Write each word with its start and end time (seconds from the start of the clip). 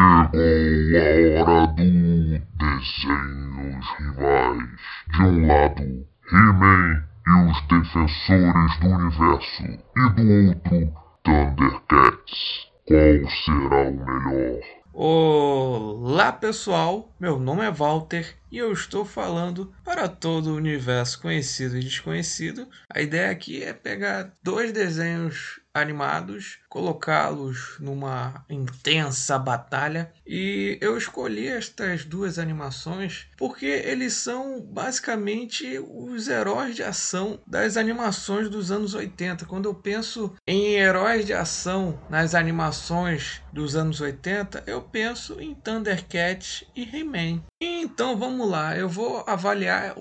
Chegou 0.00 0.16
a 0.16 1.42
hora 1.42 1.66
do 1.66 1.82
desenhos 2.56 3.86
rivais. 3.98 4.80
De 5.12 5.22
um 5.22 5.46
lado, 5.46 5.84
He-Man 6.32 7.04
e 7.26 7.32
os 7.50 7.58
Defensores 7.68 8.80
do 8.80 8.88
Universo. 8.88 9.62
E 9.96 10.04
do 10.14 10.24
outro, 10.48 10.80
Thundercats. 11.22 12.40
Qual 12.86 13.20
será 13.44 13.80
o 13.88 13.92
melhor? 13.92 14.60
Olá 14.94 16.32
pessoal, 16.32 17.14
meu 17.20 17.38
nome 17.38 17.64
é 17.64 17.70
Walter 17.70 18.36
e 18.50 18.56
eu 18.56 18.72
estou 18.72 19.04
falando 19.04 19.72
para 19.84 20.08
todo 20.08 20.48
o 20.48 20.56
universo 20.56 21.20
conhecido 21.20 21.76
e 21.76 21.80
desconhecido. 21.80 22.66
A 22.92 23.02
ideia 23.02 23.30
aqui 23.30 23.62
é 23.62 23.74
pegar 23.74 24.32
dois 24.42 24.72
desenhos 24.72 25.60
animados, 25.74 26.58
colocá-los 26.68 27.76
numa 27.78 28.44
intensa 28.48 29.38
batalha 29.38 30.12
e 30.26 30.78
eu 30.80 30.96
escolhi 30.96 31.46
estas 31.46 32.04
duas 32.04 32.38
animações 32.38 33.28
porque 33.36 33.66
eles 33.66 34.14
são 34.14 34.60
basicamente 34.60 35.78
os 35.78 36.28
heróis 36.28 36.74
de 36.74 36.82
ação 36.82 37.40
das 37.46 37.76
animações 37.76 38.48
dos 38.48 38.70
anos 38.70 38.94
80. 38.94 39.44
Quando 39.46 39.68
eu 39.68 39.74
penso 39.74 40.34
em 40.46 40.74
heróis 40.74 41.24
de 41.24 41.32
ação 41.32 42.00
nas 42.08 42.34
animações 42.34 43.40
dos 43.52 43.76
anos 43.76 44.00
80, 44.00 44.64
eu 44.66 44.82
penso 44.82 45.40
em 45.40 45.54
Thundercats 45.54 46.64
e 46.74 46.82
He-Man. 46.82 47.42
Então 47.60 48.16
vamos 48.16 48.48
lá, 48.48 48.76
eu 48.76 48.88
vou 48.88 49.24
avaliar 49.26 49.92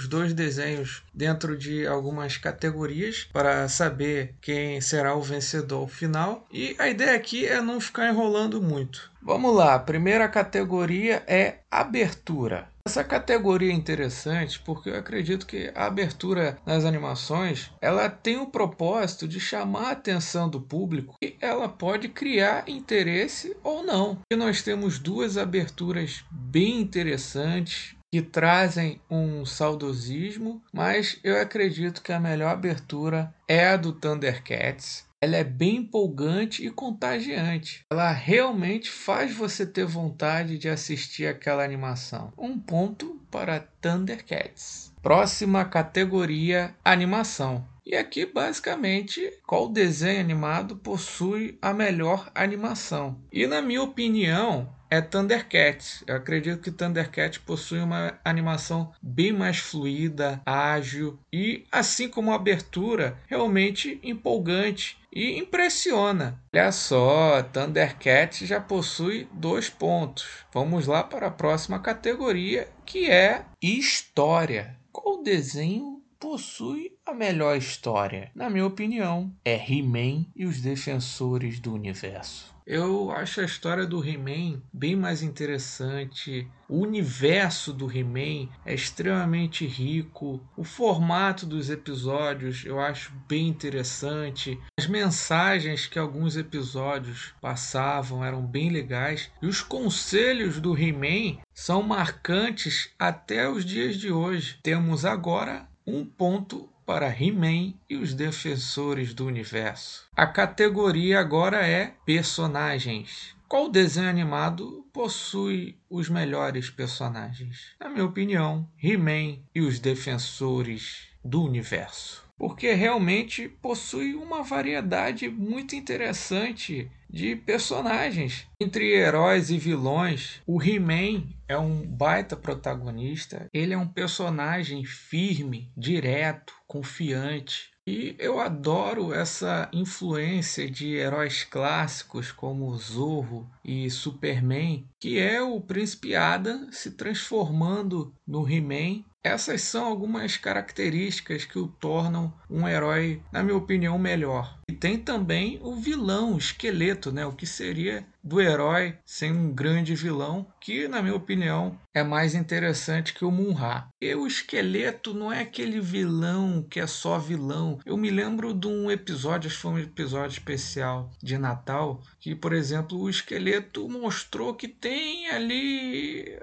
os 0.00 0.08
dois 0.08 0.32
desenhos 0.32 1.02
dentro 1.12 1.56
de 1.56 1.86
algumas 1.86 2.38
categorias 2.38 3.28
para 3.30 3.68
saber 3.68 4.34
quem 4.40 4.80
será 4.80 5.14
o 5.14 5.20
vencedor 5.20 5.88
final. 5.88 6.46
E 6.50 6.74
a 6.78 6.88
ideia 6.88 7.14
aqui 7.14 7.46
é 7.46 7.60
não 7.60 7.78
ficar 7.78 8.08
enrolando 8.08 8.62
muito. 8.62 9.10
Vamos 9.22 9.54
lá, 9.54 9.74
a 9.74 9.78
primeira 9.78 10.26
categoria 10.26 11.22
é 11.26 11.58
abertura. 11.70 12.70
Essa 12.86 13.04
categoria 13.04 13.70
é 13.70 13.74
interessante 13.74 14.58
porque 14.60 14.88
eu 14.88 14.96
acredito 14.96 15.46
que 15.46 15.70
a 15.74 15.84
abertura 15.84 16.56
nas 16.64 16.86
animações 16.86 17.70
ela 17.78 18.08
tem 18.08 18.38
o 18.38 18.46
propósito 18.46 19.28
de 19.28 19.38
chamar 19.38 19.88
a 19.88 19.92
atenção 19.92 20.48
do 20.48 20.62
público 20.62 21.14
e 21.22 21.36
ela 21.42 21.68
pode 21.68 22.08
criar 22.08 22.64
interesse 22.66 23.54
ou 23.62 23.82
não. 23.82 24.18
E 24.32 24.34
nós 24.34 24.62
temos 24.62 24.98
duas 24.98 25.36
aberturas 25.36 26.24
bem 26.30 26.80
interessantes 26.80 27.99
que 28.12 28.20
trazem 28.20 29.00
um 29.10 29.46
saudosismo, 29.46 30.62
mas 30.72 31.18
eu 31.22 31.40
acredito 31.40 32.02
que 32.02 32.12
a 32.12 32.20
melhor 32.20 32.50
abertura 32.50 33.32
é 33.46 33.68
a 33.68 33.76
do 33.76 33.92
Thundercats 33.92 35.08
ela 35.22 35.36
é 35.36 35.44
bem 35.44 35.76
empolgante 35.76 36.66
e 36.66 36.70
contagiante. 36.70 37.84
Ela 37.90 38.10
realmente 38.10 38.90
faz 38.90 39.34
você 39.34 39.66
ter 39.66 39.84
vontade 39.84 40.56
de 40.56 40.66
assistir 40.66 41.26
aquela 41.26 41.62
animação. 41.62 42.32
Um 42.38 42.58
ponto 42.58 43.20
para 43.30 43.60
Thundercats. 43.82 44.94
Próxima 45.02 45.62
categoria: 45.66 46.74
animação. 46.82 47.68
E 47.84 47.94
aqui, 47.94 48.24
basicamente, 48.24 49.30
qual 49.46 49.68
desenho 49.68 50.20
animado 50.20 50.76
possui 50.76 51.58
a 51.60 51.74
melhor 51.74 52.30
animação? 52.34 53.20
E, 53.30 53.46
na 53.46 53.60
minha 53.60 53.82
opinião, 53.82 54.72
é 54.90 55.00
Thundercats. 55.00 56.02
Eu 56.06 56.16
acredito 56.16 56.60
que 56.60 56.70
Thundercats 56.70 57.38
possui 57.38 57.78
uma 57.78 58.18
animação 58.24 58.92
bem 59.00 59.32
mais 59.32 59.58
fluida, 59.58 60.42
ágil 60.44 61.18
e, 61.32 61.64
assim 61.70 62.08
como 62.08 62.32
a 62.32 62.34
abertura, 62.34 63.16
realmente 63.28 64.00
empolgante 64.02 64.98
e 65.12 65.38
impressiona. 65.38 66.40
Olha 66.52 66.72
só, 66.72 67.42
Thundercats 67.42 68.46
já 68.46 68.60
possui 68.60 69.28
dois 69.32 69.70
pontos. 69.70 70.44
Vamos 70.52 70.86
lá 70.86 71.02
para 71.02 71.28
a 71.28 71.32
próxima 71.32 71.78
categoria, 71.78 72.68
que 72.84 73.10
é 73.10 73.44
história. 73.62 74.76
Qual 74.92 75.22
desenho 75.22 75.99
possui 76.20 76.92
a 77.06 77.14
melhor 77.14 77.56
história? 77.56 78.30
Na 78.34 78.50
minha 78.50 78.66
opinião, 78.66 79.32
é 79.42 79.56
He-Man 79.56 80.26
e 80.36 80.44
os 80.44 80.60
Defensores 80.60 81.58
do 81.58 81.72
Universo. 81.72 82.54
Eu 82.66 83.10
acho 83.10 83.40
a 83.40 83.44
história 83.44 83.84
do 83.84 84.06
He-Man 84.06 84.62
bem 84.72 84.94
mais 84.94 85.22
interessante. 85.22 86.46
O 86.68 86.78
universo 86.78 87.72
do 87.72 87.90
He-Man 87.90 88.48
é 88.64 88.74
extremamente 88.74 89.66
rico. 89.66 90.40
O 90.56 90.62
formato 90.62 91.46
dos 91.46 91.68
episódios 91.68 92.64
eu 92.64 92.78
acho 92.78 93.12
bem 93.26 93.48
interessante. 93.48 94.56
As 94.78 94.86
mensagens 94.86 95.86
que 95.86 95.98
alguns 95.98 96.36
episódios 96.36 97.34
passavam 97.40 98.24
eram 98.24 98.46
bem 98.46 98.70
legais. 98.70 99.32
E 99.42 99.46
os 99.46 99.62
conselhos 99.62 100.60
do 100.60 100.78
He-Man 100.78 101.38
são 101.52 101.82
marcantes 101.82 102.90
até 102.96 103.48
os 103.48 103.64
dias 103.64 103.96
de 103.96 104.12
hoje. 104.12 104.60
Temos 104.62 105.04
agora 105.04 105.69
um 105.94 106.04
ponto 106.04 106.68
para 106.86 107.08
He-Man 107.08 107.74
e 107.88 107.96
os 107.96 108.14
Defensores 108.14 109.14
do 109.14 109.26
Universo. 109.26 110.08
A 110.16 110.26
categoria 110.26 111.20
agora 111.20 111.66
é 111.66 111.94
Personagens. 112.04 113.34
Qual 113.48 113.68
desenho 113.68 114.08
animado 114.08 114.86
possui 114.92 115.78
os 115.88 116.08
melhores 116.08 116.70
personagens? 116.70 117.74
Na 117.80 117.88
minha 117.88 118.04
opinião, 118.04 118.68
He-Man 118.82 119.38
e 119.54 119.60
os 119.60 119.78
Defensores 119.78 121.08
do 121.24 121.44
Universo 121.44 122.30
porque 122.40 122.72
realmente 122.72 123.50
possui 123.50 124.14
uma 124.14 124.42
variedade 124.42 125.28
muito 125.28 125.76
interessante 125.76 126.90
de 127.12 127.34
personagens. 127.34 128.46
Entre 128.60 128.94
heróis 128.94 129.50
e 129.50 129.58
vilões, 129.58 130.40
o 130.46 130.62
He-Man 130.62 131.24
é 131.48 131.58
um 131.58 131.84
baita 131.84 132.36
protagonista. 132.36 133.46
Ele 133.52 133.74
é 133.74 133.78
um 133.78 133.88
personagem 133.88 134.84
firme, 134.84 135.72
direto, 135.76 136.59
confiante. 136.70 137.68
E 137.84 138.14
eu 138.20 138.38
adoro 138.38 139.12
essa 139.12 139.68
influência 139.72 140.70
de 140.70 140.94
heróis 140.94 141.42
clássicos 141.42 142.30
como 142.30 142.72
Zorro 142.76 143.50
e 143.64 143.90
Superman, 143.90 144.86
que 145.00 145.18
é 145.18 145.42
o 145.42 145.60
Príncipe 145.60 146.14
Adam 146.14 146.70
se 146.70 146.92
transformando 146.92 148.14
no 148.24 148.48
He-Man 148.48 149.02
essas 149.22 149.60
são 149.60 149.84
algumas 149.84 150.38
características 150.38 151.44
que 151.44 151.58
o 151.58 151.68
tornam 151.68 152.32
um 152.48 152.66
herói, 152.66 153.22
na 153.30 153.42
minha 153.42 153.56
opinião, 153.56 153.98
melhor. 153.98 154.58
E 154.66 154.72
tem 154.72 154.96
também 154.96 155.58
o 155.62 155.76
vilão, 155.76 156.34
o 156.34 156.38
esqueleto, 156.38 157.12
né? 157.12 157.26
O 157.26 157.32
que 157.32 157.46
seria 157.46 158.06
do 158.22 158.40
herói 158.40 158.96
sem 159.04 159.32
um 159.32 159.52
grande 159.52 159.94
vilão, 159.94 160.46
que, 160.60 160.86
na 160.88 161.02
minha 161.02 161.14
opinião, 161.14 161.78
é 161.92 162.02
mais 162.02 162.34
interessante 162.34 163.14
que 163.14 163.24
o 163.24 163.30
Munra. 163.30 163.88
E 164.00 164.14
o 164.14 164.26
esqueleto 164.26 165.12
não 165.12 165.32
é 165.32 165.40
aquele 165.40 165.80
vilão 165.80 166.64
que 166.68 166.78
é 166.80 166.86
só 166.86 167.18
vilão. 167.18 167.78
Eu 167.84 167.96
me 167.96 168.10
lembro 168.10 168.54
de 168.54 168.66
um 168.66 168.90
episódio, 168.90 169.48
acho 169.48 169.56
que 169.56 169.62
foi 169.62 169.72
um 169.72 169.78
episódio 169.78 170.34
especial 170.34 171.10
de 171.22 171.36
Natal, 171.38 172.00
que, 172.18 172.34
por 172.34 172.52
exemplo, 172.52 172.98
o 172.98 173.10
esqueleto 173.10 173.88
mostrou 173.88 174.54
que 174.54 174.68
tem 174.68 175.28
ali 175.30 176.38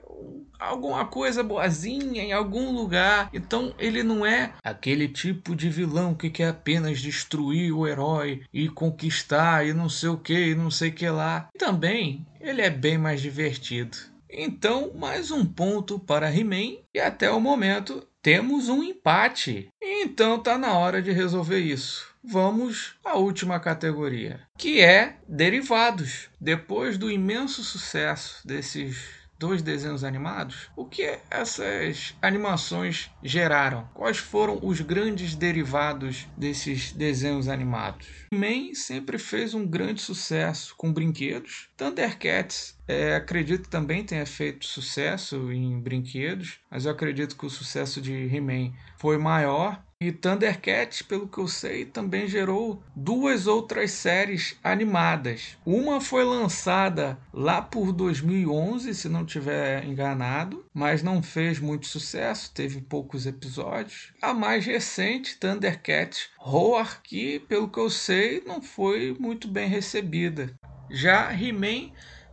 alguma 0.59 1.05
coisa 1.05 1.43
boazinha 1.43 2.23
em 2.23 2.33
algum 2.33 2.71
lugar. 2.71 3.29
Então 3.33 3.73
ele 3.77 4.03
não 4.03 4.25
é 4.25 4.53
aquele 4.63 5.07
tipo 5.07 5.55
de 5.55 5.69
vilão 5.69 6.13
que 6.13 6.29
quer 6.29 6.49
apenas 6.49 6.99
destruir 6.99 7.71
o 7.71 7.87
herói 7.87 8.43
e 8.53 8.67
conquistar 8.67 9.65
e 9.65 9.73
não 9.73 9.89
sei 9.89 10.09
o 10.09 10.17
que 10.17 10.51
e 10.51 10.55
não 10.55 10.71
sei 10.71 10.89
o 10.89 10.93
que 10.93 11.07
lá. 11.09 11.49
E 11.53 11.57
também 11.67 12.25
ele 12.39 12.61
é 12.61 12.69
bem 12.69 12.97
mais 12.97 13.19
divertido. 13.19 13.97
Então, 14.29 14.93
mais 14.95 15.31
um 15.31 15.45
ponto 15.45 15.99
para 15.99 16.33
He-Man 16.33 16.77
e 16.93 16.99
até 16.99 17.29
o 17.29 17.41
momento 17.41 18.07
temos 18.21 18.69
um 18.69 18.81
empate. 18.81 19.67
Então 19.83 20.39
tá 20.39 20.57
na 20.57 20.77
hora 20.77 21.01
de 21.01 21.11
resolver 21.11 21.59
isso. 21.59 22.07
Vamos 22.23 22.95
à 23.03 23.17
última 23.17 23.59
categoria, 23.59 24.39
que 24.57 24.79
é 24.79 25.17
derivados. 25.27 26.29
Depois 26.39 26.97
do 26.97 27.11
imenso 27.11 27.61
sucesso 27.65 28.47
desses 28.47 29.26
dois 29.39 29.61
desenhos 29.61 30.03
animados, 30.03 30.69
o 30.75 30.85
que 30.85 31.19
essas 31.29 32.15
animações 32.21 33.09
geraram? 33.21 33.87
Quais 33.93 34.17
foram 34.17 34.59
os 34.61 34.81
grandes 34.81 35.35
derivados 35.35 36.27
desses 36.35 36.91
desenhos 36.91 37.47
animados? 37.47 38.07
Man 38.33 38.73
sempre 38.73 39.17
fez 39.17 39.53
um 39.53 39.65
grande 39.65 40.01
sucesso 40.01 40.75
com 40.75 40.91
brinquedos. 40.91 41.69
Thundercats 41.77 42.77
é, 42.87 43.15
acredito 43.15 43.69
também 43.69 44.03
tenha 44.03 44.25
feito 44.25 44.65
sucesso 44.65 45.51
em 45.51 45.79
brinquedos, 45.79 46.59
mas 46.71 46.85
eu 46.85 46.91
acredito 46.91 47.37
que 47.37 47.45
o 47.45 47.49
sucesso 47.49 48.01
de 48.01 48.13
He-Man 48.13 48.71
foi 48.97 49.17
maior 49.17 49.81
e 49.99 50.11
Thundercats, 50.11 51.01
pelo 51.01 51.27
que 51.27 51.39
eu 51.39 51.47
sei, 51.47 51.83
também 51.83 52.27
gerou 52.27 52.83
duas 52.95 53.47
outras 53.47 53.89
séries 53.91 54.55
animadas. 54.63 55.57
Uma 55.65 55.99
foi 55.99 56.23
lançada 56.23 57.17
lá 57.33 57.63
por 57.63 57.91
2011, 57.91 58.93
se 58.93 59.09
não 59.09 59.25
tiver 59.25 59.83
enganado, 59.85 60.63
mas 60.71 61.01
não 61.01 61.23
fez 61.23 61.59
muito 61.59 61.87
sucesso, 61.87 62.53
teve 62.53 62.79
poucos 62.79 63.25
episódios. 63.25 64.13
A 64.21 64.35
mais 64.35 64.67
recente, 64.67 65.35
Thundercats 65.39 66.29
Roar, 66.37 67.01
que 67.01 67.39
pelo 67.39 67.67
que 67.67 67.79
eu 67.79 67.89
sei, 67.89 68.43
não 68.45 68.61
foi 68.61 69.17
muito 69.19 69.47
bem 69.47 69.67
recebida. 69.67 70.53
Já 70.91 71.33
He-Man 71.33 71.91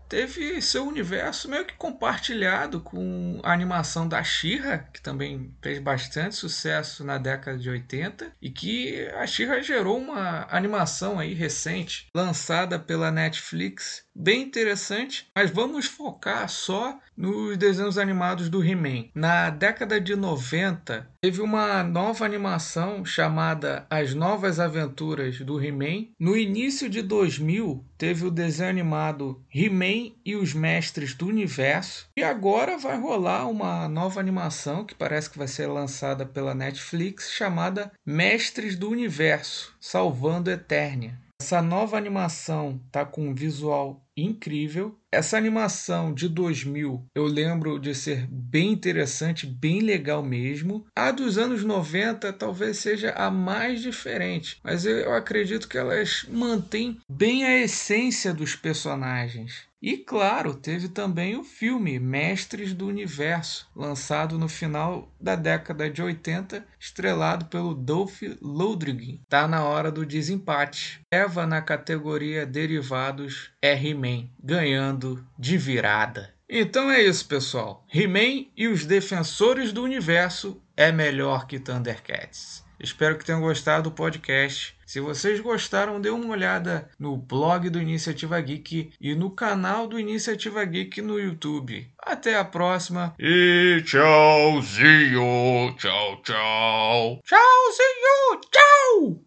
teve 0.08 0.60
seu 0.60 0.86
universo 0.86 1.48
meio 1.48 1.64
que 1.64 1.74
compartilhado 1.74 2.80
com 2.80 3.40
a 3.42 3.52
animação 3.52 4.08
da 4.08 4.22
She-Ra, 4.22 4.78
que 4.92 5.00
também 5.00 5.52
fez 5.62 5.78
bastante 5.78 6.34
sucesso 6.34 7.04
na 7.04 7.18
década 7.18 7.58
de 7.58 7.68
80 7.68 8.32
e 8.40 8.50
que 8.50 9.08
a 9.14 9.26
She-Ra 9.26 9.60
gerou 9.60 9.98
uma 9.98 10.46
animação 10.50 11.18
aí 11.18 11.34
recente, 11.34 12.08
lançada 12.14 12.78
pela 12.78 13.10
Netflix, 13.10 14.04
bem 14.14 14.42
interessante, 14.42 15.28
mas 15.34 15.50
vamos 15.50 15.86
focar 15.86 16.48
só 16.48 16.98
nos 17.16 17.56
desenhos 17.56 17.98
animados 17.98 18.48
do 18.48 18.62
He-Man. 18.62 19.06
Na 19.14 19.50
década 19.50 20.00
de 20.00 20.16
90, 20.16 21.08
teve 21.20 21.40
uma 21.40 21.82
nova 21.82 22.24
animação 22.24 23.04
chamada 23.04 23.86
As 23.88 24.14
Novas 24.14 24.58
Aventuras 24.60 25.38
do 25.40 25.62
He-Man. 25.62 26.08
No 26.18 26.36
início 26.36 26.88
de 26.88 27.02
2000, 27.02 27.84
teve 27.96 28.26
o 28.26 28.30
desenho 28.30 28.70
animado 28.70 29.42
He-Man 29.54 30.12
e 30.24 30.36
os 30.36 30.52
Mestres 30.52 31.14
do 31.14 31.26
Universo. 31.26 32.08
E 32.16 32.22
agora 32.22 32.78
vai 32.78 32.98
rolar 32.98 33.46
uma 33.46 33.88
nova 33.88 34.20
animação 34.20 34.84
que 34.84 34.94
parece 34.94 35.30
que 35.30 35.38
vai 35.38 35.48
ser 35.48 35.66
lançada 35.66 36.26
pela 36.26 36.54
Netflix 36.54 37.30
chamada 37.30 37.92
Mestres 38.04 38.76
do 38.76 38.90
Universo, 38.90 39.74
Salvando 39.80 40.50
Eternia. 40.50 41.18
Essa 41.40 41.60
nova 41.60 41.96
animação 41.96 42.80
tá 42.90 43.04
com 43.04 43.28
um 43.28 43.34
visual 43.34 44.03
incrível. 44.16 44.98
Essa 45.10 45.36
animação 45.36 46.12
de 46.12 46.28
2000 46.28 47.06
eu 47.14 47.24
lembro 47.24 47.78
de 47.78 47.94
ser 47.94 48.26
bem 48.28 48.72
interessante, 48.72 49.46
bem 49.46 49.80
legal 49.80 50.22
mesmo. 50.22 50.86
A 50.94 51.10
dos 51.10 51.38
anos 51.38 51.64
90 51.64 52.32
talvez 52.32 52.78
seja 52.78 53.10
a 53.10 53.30
mais 53.30 53.80
diferente, 53.80 54.58
mas 54.62 54.84
eu 54.84 55.12
acredito 55.14 55.68
que 55.68 55.78
elas 55.78 56.26
mantêm 56.28 56.98
bem 57.08 57.44
a 57.44 57.56
essência 57.56 58.34
dos 58.34 58.56
personagens. 58.56 59.68
E 59.86 59.98
claro, 59.98 60.54
teve 60.54 60.88
também 60.88 61.36
o 61.36 61.44
filme 61.44 61.98
Mestres 61.98 62.72
do 62.72 62.86
Universo, 62.86 63.68
lançado 63.76 64.38
no 64.38 64.48
final 64.48 65.12
da 65.20 65.36
década 65.36 65.90
de 65.90 66.00
80, 66.00 66.66
estrelado 66.80 67.44
pelo 67.44 67.74
Dolph 67.74 68.22
Lundgren. 68.40 69.20
Tá 69.28 69.46
na 69.46 69.62
hora 69.62 69.92
do 69.92 70.06
desempate. 70.06 71.02
Eva 71.12 71.46
na 71.46 71.60
categoria 71.60 72.46
derivados 72.46 73.50
é 73.64 73.72
He-Man, 73.72 74.28
ganhando 74.38 75.26
de 75.38 75.56
virada. 75.56 76.34
Então 76.46 76.90
é 76.90 77.02
isso, 77.02 77.26
pessoal. 77.26 77.82
He-Man 77.90 78.44
e 78.54 78.68
os 78.68 78.84
Defensores 78.84 79.72
do 79.72 79.82
Universo 79.82 80.62
é 80.76 80.92
melhor 80.92 81.46
que 81.46 81.58
Thundercats. 81.58 82.62
Espero 82.78 83.16
que 83.16 83.24
tenham 83.24 83.40
gostado 83.40 83.84
do 83.84 83.90
podcast. 83.90 84.76
Se 84.84 85.00
vocês 85.00 85.40
gostaram, 85.40 85.98
dê 85.98 86.10
uma 86.10 86.30
olhada 86.30 86.90
no 86.98 87.16
blog 87.16 87.70
do 87.70 87.80
Iniciativa 87.80 88.38
Geek 88.38 88.92
e 89.00 89.14
no 89.14 89.30
canal 89.30 89.86
do 89.86 89.98
Iniciativa 89.98 90.62
Geek 90.66 91.00
no 91.00 91.18
YouTube. 91.18 91.88
Até 91.98 92.36
a 92.36 92.44
próxima 92.44 93.14
e 93.18 93.80
tchauzinho, 93.82 95.74
tchau, 95.78 96.22
tchau. 96.22 97.22
Tchauzinho, 97.24 98.40
tchau! 98.50 99.22